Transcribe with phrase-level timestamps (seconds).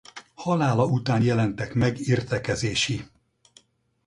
[0.35, 3.05] Halála után jelentek meg értekezési.